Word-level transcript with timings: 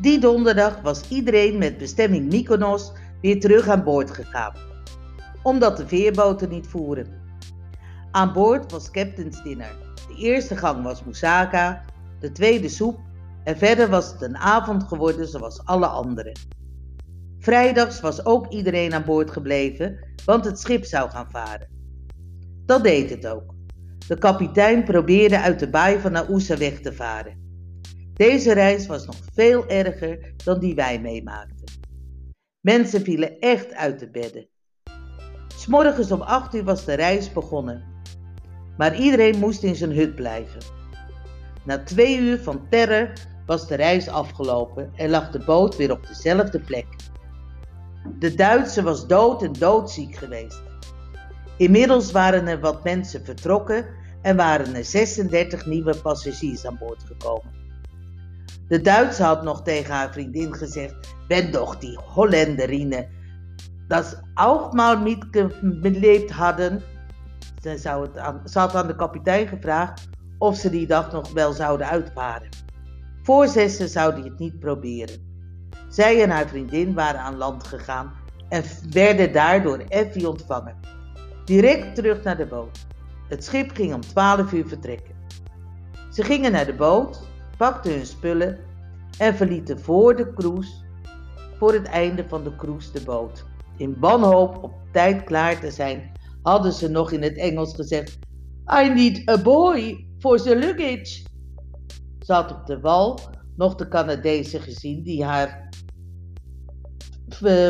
Die 0.00 0.18
donderdag 0.20 0.80
was 0.80 1.08
iedereen 1.08 1.58
met 1.58 1.78
bestemming 1.78 2.32
Mykonos 2.32 2.92
weer 3.20 3.40
terug 3.40 3.68
aan 3.68 3.84
boord 3.84 4.10
gegaan, 4.10 4.54
omdat 5.42 5.76
de 5.76 5.86
veerboten 5.86 6.48
niet 6.48 6.66
voeren. 6.66 7.06
Aan 8.10 8.32
boord 8.32 8.72
was 8.72 8.90
captain's 8.90 9.42
dinner. 9.42 9.76
De 10.08 10.14
eerste 10.14 10.56
gang 10.56 10.82
was 10.82 11.04
moussaka, 11.04 11.84
de 12.20 12.32
tweede 12.32 12.68
soep 12.68 12.98
en 13.44 13.56
verder 13.58 13.88
was 13.88 14.12
het 14.12 14.22
een 14.22 14.36
avond 14.36 14.82
geworden 14.82 15.28
zoals 15.28 15.64
alle 15.64 15.86
anderen. 15.86 16.38
Vrijdags 17.38 18.00
was 18.00 18.24
ook 18.24 18.46
iedereen 18.46 18.94
aan 18.94 19.04
boord 19.04 19.30
gebleven, 19.30 19.98
want 20.24 20.44
het 20.44 20.60
schip 20.60 20.84
zou 20.84 21.10
gaan 21.10 21.30
varen. 21.30 21.68
Dat 22.66 22.82
deed 22.82 23.10
het 23.10 23.26
ook. 23.26 23.54
De 24.06 24.18
kapitein 24.18 24.84
probeerde 24.84 25.40
uit 25.40 25.58
de 25.58 25.70
baai 25.70 25.98
van 25.98 26.12
Naousa 26.12 26.56
weg 26.56 26.80
te 26.80 26.92
varen. 26.92 27.47
Deze 28.18 28.52
reis 28.52 28.86
was 28.86 29.06
nog 29.06 29.16
veel 29.34 29.68
erger 29.68 30.32
dan 30.44 30.58
die 30.58 30.74
wij 30.74 31.00
meemaakten. 31.00 31.80
Mensen 32.60 33.02
vielen 33.02 33.38
echt 33.38 33.74
uit 33.74 33.98
de 33.98 34.10
bedden. 34.10 34.48
S'morgens 35.56 36.10
om 36.10 36.20
8 36.20 36.54
uur 36.54 36.64
was 36.64 36.84
de 36.84 36.94
reis 36.94 37.32
begonnen. 37.32 37.84
Maar 38.76 38.96
iedereen 38.96 39.38
moest 39.38 39.62
in 39.62 39.74
zijn 39.74 39.92
hut 39.92 40.14
blijven. 40.14 40.60
Na 41.64 41.82
twee 41.82 42.18
uur 42.18 42.38
van 42.38 42.68
terror 42.68 43.12
was 43.46 43.68
de 43.68 43.74
reis 43.74 44.08
afgelopen 44.08 44.92
en 44.96 45.10
lag 45.10 45.30
de 45.30 45.44
boot 45.44 45.76
weer 45.76 45.92
op 45.92 46.06
dezelfde 46.06 46.60
plek. 46.60 46.86
De 48.18 48.34
Duitse 48.34 48.82
was 48.82 49.06
dood 49.06 49.42
en 49.42 49.52
doodziek 49.52 50.16
geweest. 50.16 50.62
Inmiddels 51.56 52.12
waren 52.12 52.46
er 52.46 52.60
wat 52.60 52.84
mensen 52.84 53.24
vertrokken 53.24 53.86
en 54.22 54.36
waren 54.36 54.74
er 54.74 54.84
36 54.84 55.66
nieuwe 55.66 55.96
passagiers 55.96 56.66
aan 56.66 56.78
boord 56.78 57.02
gekomen. 57.06 57.57
De 58.68 58.80
Duitse 58.80 59.22
had 59.22 59.42
nog 59.42 59.62
tegen 59.62 59.94
haar 59.94 60.12
vriendin 60.12 60.54
gezegd: 60.54 61.14
Ben 61.28 61.52
doch 61.52 61.78
die 61.78 61.98
Holländerine, 62.04 63.08
dat 63.88 64.22
ook 64.34 64.72
mal 64.72 65.00
mitgelebt 65.00 66.30
hadden. 66.30 66.82
Ze, 67.62 67.78
zou 67.78 68.02
het 68.02 68.18
aan, 68.18 68.42
had 68.52 68.74
aan 68.74 68.86
de 68.86 68.96
kapitein 68.96 69.48
gevraagd 69.48 70.08
of 70.38 70.56
ze 70.56 70.70
die 70.70 70.86
dag 70.86 71.12
nog 71.12 71.32
wel 71.32 71.52
zouden 71.52 71.86
uitvaren. 71.86 72.48
Voor 73.22 73.48
zessen 73.48 73.88
zou 73.88 74.12
hij 74.12 74.22
het 74.22 74.38
niet 74.38 74.58
proberen. 74.58 75.26
Zij 75.88 76.22
en 76.22 76.30
haar 76.30 76.48
vriendin 76.48 76.94
waren 76.94 77.20
aan 77.20 77.36
land 77.36 77.66
gegaan 77.66 78.12
en 78.48 78.62
werden 78.90 79.32
daardoor 79.32 79.78
Effie 79.78 80.28
ontvangen. 80.28 80.76
Direct 81.44 81.94
terug 81.94 82.22
naar 82.22 82.36
de 82.36 82.46
boot. 82.46 82.86
Het 83.28 83.44
schip 83.44 83.70
ging 83.74 83.94
om 83.94 84.00
12 84.00 84.52
uur 84.52 84.68
vertrekken. 84.68 85.14
Ze 86.10 86.22
gingen 86.22 86.52
naar 86.52 86.66
de 86.66 86.74
boot, 86.74 87.28
pakten 87.58 87.92
hun 87.92 88.06
spullen 88.06 88.58
en 89.18 89.34
verlieten 89.34 89.80
voor 89.80 90.16
de 90.16 90.32
cruise, 90.34 90.72
voor 91.58 91.72
het 91.72 91.86
einde 91.86 92.24
van 92.28 92.44
de 92.44 92.56
cruise 92.56 92.92
de 92.92 93.00
boot. 93.00 93.44
In 93.76 93.96
wanhoop 93.98 94.62
op 94.62 94.72
tijd 94.92 95.24
klaar 95.24 95.60
te 95.60 95.70
zijn, 95.70 96.12
hadden 96.42 96.72
ze 96.72 96.88
nog 96.88 97.12
in 97.12 97.22
het 97.22 97.36
Engels 97.36 97.74
gezegd: 97.74 98.18
I 98.82 98.88
need 98.88 99.28
a 99.28 99.42
boy 99.42 100.06
for 100.18 100.40
the 100.40 100.56
luggage. 100.56 101.26
Ze 102.18 102.32
had 102.32 102.50
op 102.50 102.66
de 102.66 102.80
wal 102.80 103.20
nog 103.56 103.74
de 103.74 103.88
Canadese 103.88 104.60
gezien 104.60 105.02
die 105.02 105.24
haar 105.24 105.68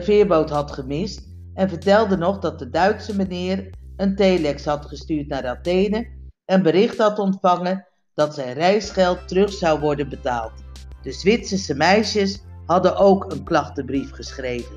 veerboot 0.00 0.50
had 0.50 0.72
gemist 0.72 1.28
en 1.54 1.68
vertelde 1.68 2.16
nog 2.16 2.38
dat 2.38 2.58
de 2.58 2.70
Duitse 2.70 3.16
meneer 3.16 3.70
een 3.96 4.16
telex 4.16 4.64
had 4.64 4.86
gestuurd 4.86 5.28
naar 5.28 5.46
Athene 5.46 6.08
en 6.44 6.62
bericht 6.62 6.98
had 6.98 7.18
ontvangen 7.18 7.86
dat 8.14 8.34
zijn 8.34 8.52
reisgeld 8.52 9.28
terug 9.28 9.52
zou 9.52 9.80
worden 9.80 10.08
betaald. 10.08 10.52
De 11.02 11.12
Zwitserse 11.12 11.74
meisjes 11.74 12.42
hadden 12.66 12.96
ook 12.96 13.32
een 13.32 13.44
klachtenbrief 13.44 14.10
geschreven. 14.10 14.76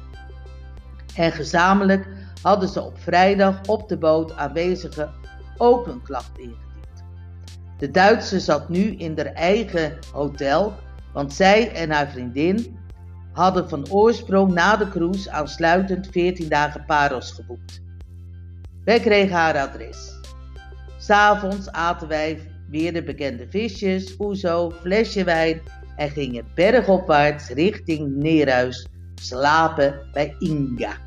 En 1.15 1.31
gezamenlijk 1.31 2.07
hadden 2.41 2.69
ze 2.69 2.81
op 2.81 2.99
vrijdag 2.99 3.61
op 3.65 3.89
de 3.89 3.97
boot 3.97 4.35
aanwezigen 4.35 5.13
ook 5.57 5.87
een 5.87 6.01
klacht 6.01 6.37
ingediend. 6.37 6.65
De 7.77 7.91
Duitse 7.91 8.39
zat 8.39 8.69
nu 8.69 8.95
in 8.95 9.17
haar 9.17 9.33
eigen 9.33 9.97
hotel, 10.13 10.73
want 11.13 11.33
zij 11.33 11.71
en 11.71 11.91
haar 11.91 12.09
vriendin 12.09 12.77
hadden 13.33 13.69
van 13.69 13.89
oorsprong 13.89 14.53
na 14.53 14.77
de 14.77 14.89
cruise 14.89 15.31
aansluitend 15.31 16.07
14 16.11 16.49
dagen 16.49 16.85
Paros 16.85 17.31
geboekt. 17.31 17.81
Wij 18.83 18.99
kregen 18.99 19.35
haar 19.35 19.57
adres. 19.57 20.19
S'avonds 20.97 21.71
aten 21.71 22.07
wij 22.07 22.56
weer 22.69 22.93
de 22.93 23.03
bekende 23.03 23.47
visjes, 23.49 24.15
oezo, 24.19 24.71
flesje 24.71 25.23
wijn 25.23 25.61
en 25.95 26.09
gingen 26.09 26.45
bergopwaarts 26.55 27.49
richting 27.49 28.15
Neerhuis 28.15 28.87
slapen 29.15 30.09
bij 30.11 30.35
Inga. 30.39 30.97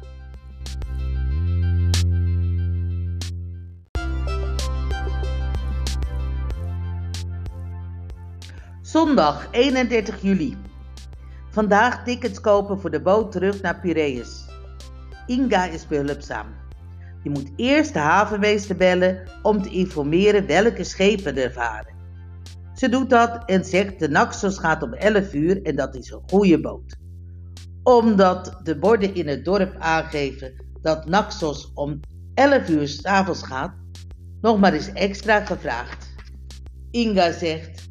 Zondag 8.82 9.48
31 9.50 10.22
juli. 10.22 10.56
Vandaag 11.50 12.04
tickets 12.04 12.40
kopen 12.40 12.80
voor 12.80 12.90
de 12.90 13.00
boot 13.00 13.32
terug 13.32 13.60
naar 13.62 13.80
Piraeus. 13.80 14.44
Inga 15.26 15.64
is 15.64 15.86
behulpzaam. 15.86 16.46
Je 17.22 17.30
moet 17.30 17.52
eerst 17.56 17.92
de 17.92 17.98
havenmeester 17.98 18.76
bellen 18.76 19.28
om 19.42 19.62
te 19.62 19.70
informeren 19.70 20.46
welke 20.46 20.84
schepen 20.84 21.36
er 21.36 21.52
varen. 21.52 21.94
Ze 22.74 22.88
doet 22.88 23.10
dat 23.10 23.42
en 23.46 23.64
zegt 23.64 23.98
de 23.98 24.08
Naxos 24.08 24.58
gaat 24.58 24.82
om 24.82 24.92
11 24.92 25.34
uur 25.34 25.62
en 25.62 25.76
dat 25.76 25.94
is 25.94 26.10
een 26.10 26.22
goede 26.26 26.60
boot. 26.60 26.96
Omdat 27.82 28.60
de 28.62 28.78
borden 28.78 29.14
in 29.14 29.28
het 29.28 29.44
dorp 29.44 29.76
aangeven 29.78 30.52
dat 30.82 31.06
Naxos 31.06 31.70
om 31.74 32.00
11 32.34 32.68
uur 32.68 32.88
s'avonds 32.88 33.42
gaat, 33.42 33.74
nog 34.40 34.58
maar 34.58 34.72
eens 34.72 34.92
extra 34.92 35.44
gevraagd. 35.44 36.14
Inga 36.90 37.32
zegt, 37.32 37.88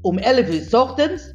om 0.00 0.18
11 0.18 0.48
uur 0.48 0.62
s 0.62 0.74
ochtends? 0.74 1.34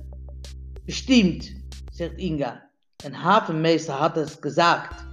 Bestimmt, 0.85 1.51
zegt 1.91 2.15
Inga. 2.15 2.69
Een 3.05 3.13
havenmeester 3.13 3.93
had 3.93 4.15
het 4.15 4.37
gezegd. 4.39 5.10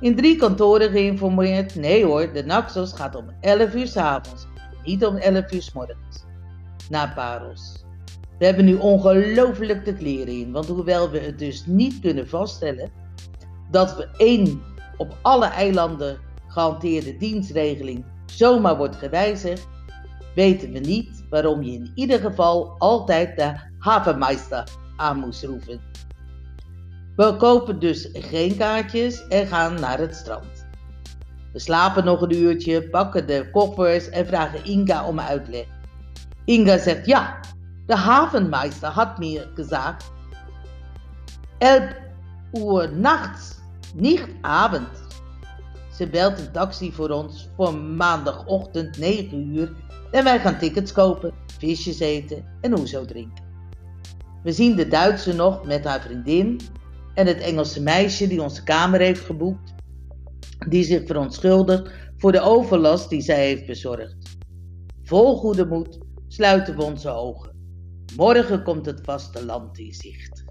In 0.00 0.16
drie 0.16 0.36
kantoren 0.36 0.90
geïnformeerd. 0.90 1.74
Nee 1.74 2.04
hoor, 2.04 2.32
de 2.32 2.44
Naxos 2.44 2.92
gaat 2.92 3.14
om 3.14 3.24
11 3.40 3.74
uur 3.74 3.86
s 3.86 3.96
avonds, 3.96 4.46
niet 4.84 5.04
om 5.04 5.16
11 5.16 5.52
uur 5.52 5.62
s 5.62 5.72
morgens. 5.72 6.24
Naar 6.88 7.12
Paros. 7.14 7.84
We 8.38 8.44
hebben 8.44 8.64
nu 8.64 8.74
ongelooflijk 8.74 9.84
de 9.84 9.94
kleren 9.94 10.34
in, 10.34 10.52
want 10.52 10.66
hoewel 10.66 11.10
we 11.10 11.18
het 11.18 11.38
dus 11.38 11.66
niet 11.66 12.00
kunnen 12.00 12.28
vaststellen 12.28 12.90
dat 13.70 13.96
we 13.96 14.08
één 14.16 14.62
op 14.96 15.16
alle 15.22 15.46
eilanden 15.46 16.18
gehanteerde 16.46 17.16
dienstregeling 17.16 18.04
zomaar 18.26 18.76
wordt 18.76 18.96
gewijzigd, 18.96 19.68
weten 20.34 20.72
we 20.72 20.78
niet 20.78 21.24
waarom 21.30 21.62
je 21.62 21.72
in 21.72 21.92
ieder 21.94 22.20
geval 22.20 22.74
altijd 22.78 23.36
de 23.36 23.54
havenmeister 23.78 24.64
aan 24.96 25.18
moest 25.18 25.44
roepen. 25.44 25.80
We 27.20 27.36
kopen 27.36 27.78
dus 27.78 28.08
geen 28.12 28.56
kaartjes 28.56 29.26
en 29.28 29.46
gaan 29.46 29.80
naar 29.80 29.98
het 29.98 30.14
strand. 30.14 30.66
We 31.52 31.58
slapen 31.58 32.04
nog 32.04 32.20
een 32.20 32.34
uurtje, 32.34 32.88
pakken 32.88 33.26
de 33.26 33.50
koffers 33.50 34.08
en 34.08 34.26
vragen 34.26 34.64
Inga 34.64 35.06
om 35.06 35.20
uitleg. 35.20 35.66
Inga 36.44 36.78
zegt 36.78 37.06
ja, 37.06 37.40
de 37.86 37.96
havenmeister 37.96 38.88
had 38.88 39.18
me 39.18 39.50
gezegd. 39.54 40.12
Elf 41.58 41.92
uur 42.52 42.92
nachts, 42.96 43.58
niet 43.94 44.26
avond. 44.40 44.88
Ze 45.96 46.08
belt 46.08 46.38
een 46.38 46.52
taxi 46.52 46.92
voor 46.92 47.10
ons 47.10 47.48
voor 47.56 47.74
maandagochtend 47.74 48.98
9 48.98 49.56
uur 49.56 49.72
en 50.10 50.24
wij 50.24 50.40
gaan 50.40 50.58
tickets 50.58 50.92
kopen, 50.92 51.32
visjes 51.58 51.98
eten 51.98 52.44
en 52.60 52.76
hoezo 52.76 53.04
drinken. 53.04 53.44
We 54.42 54.52
zien 54.52 54.76
de 54.76 54.88
Duitse 54.88 55.34
nog 55.34 55.64
met 55.64 55.84
haar 55.84 56.00
vriendin 56.00 56.60
en 57.14 57.26
het 57.26 57.40
Engelse 57.40 57.82
meisje 57.82 58.28
die 58.28 58.42
onze 58.42 58.62
kamer 58.62 59.00
heeft 59.00 59.24
geboekt, 59.24 59.74
die 60.68 60.84
zich 60.84 61.06
verontschuldigt 61.06 61.90
voor 62.16 62.32
de 62.32 62.40
overlast 62.40 63.08
die 63.08 63.20
zij 63.20 63.46
heeft 63.46 63.66
bezorgd. 63.66 64.38
Vol 65.02 65.36
goede 65.36 65.66
moed 65.66 65.98
sluiten 66.28 66.76
we 66.76 66.82
onze 66.82 67.10
ogen. 67.10 67.50
Morgen 68.16 68.62
komt 68.62 68.86
het 68.86 69.00
vasteland 69.02 69.78
in 69.78 69.92
zicht. 69.92 70.44